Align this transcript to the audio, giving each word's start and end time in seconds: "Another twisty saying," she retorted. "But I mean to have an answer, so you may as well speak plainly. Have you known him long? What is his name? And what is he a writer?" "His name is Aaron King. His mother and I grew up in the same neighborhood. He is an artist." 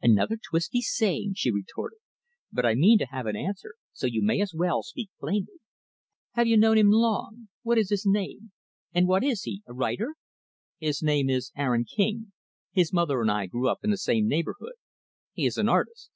"Another 0.00 0.38
twisty 0.38 0.80
saying," 0.80 1.34
she 1.34 1.50
retorted. 1.50 1.98
"But 2.50 2.64
I 2.64 2.74
mean 2.74 2.96
to 3.00 3.04
have 3.04 3.26
an 3.26 3.36
answer, 3.36 3.74
so 3.92 4.06
you 4.06 4.22
may 4.22 4.40
as 4.40 4.54
well 4.54 4.82
speak 4.82 5.10
plainly. 5.20 5.60
Have 6.32 6.46
you 6.46 6.56
known 6.56 6.78
him 6.78 6.90
long? 6.90 7.48
What 7.64 7.76
is 7.76 7.90
his 7.90 8.06
name? 8.06 8.52
And 8.94 9.06
what 9.06 9.22
is 9.22 9.42
he 9.42 9.62
a 9.66 9.74
writer?" 9.74 10.14
"His 10.78 11.02
name 11.02 11.28
is 11.28 11.52
Aaron 11.54 11.84
King. 11.84 12.32
His 12.72 12.94
mother 12.94 13.20
and 13.20 13.30
I 13.30 13.44
grew 13.44 13.68
up 13.68 13.80
in 13.84 13.90
the 13.90 13.98
same 13.98 14.26
neighborhood. 14.26 14.72
He 15.34 15.44
is 15.44 15.58
an 15.58 15.68
artist." 15.68 16.10